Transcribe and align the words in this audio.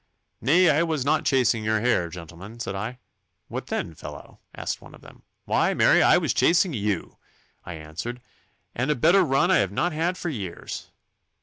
"Nay, 0.41 0.67
I 0.67 0.81
was 0.81 1.05
not 1.05 1.25
chasing 1.27 1.63
your 1.63 1.79
hare, 1.79 2.09
gentlemen," 2.09 2.59
said 2.59 2.73
I. 2.73 2.97
"What 3.49 3.67
then, 3.67 3.93
fellow?" 3.93 4.39
asked 4.55 4.81
one 4.81 4.95
of 4.95 5.01
them. 5.01 5.21
"Why, 5.45 5.75
marry, 5.75 6.01
I 6.01 6.17
was 6.17 6.33
chasing 6.33 6.73
you," 6.73 7.17
I 7.67 7.75
answered, 7.75 8.19
"and 8.73 8.89
a 8.89 8.95
better 8.95 9.23
run 9.23 9.51
I 9.51 9.57
have 9.57 9.71
not 9.71 9.93
had 9.93 10.17
for 10.17 10.29
years." 10.29 10.89